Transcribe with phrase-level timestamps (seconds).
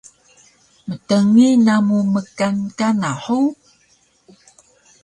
[0.87, 3.49] Mtngi namu mkan kana hug?